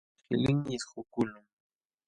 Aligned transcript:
Qilinmi 0.27 0.63
qisququlqun. 0.71 1.29